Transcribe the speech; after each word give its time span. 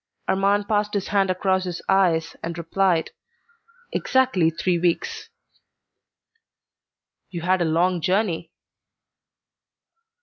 Armand 0.27 0.67
passed 0.67 0.95
his 0.95 1.09
hand 1.09 1.29
across 1.29 1.63
his 1.65 1.79
eyes 1.87 2.35
and 2.41 2.57
replied, 2.57 3.11
"Exactly 3.91 4.49
three 4.49 4.79
weeks." 4.79 5.29
"You 7.29 7.41
had 7.43 7.61
a 7.61 7.65
long 7.65 8.01
journey." 8.01 8.51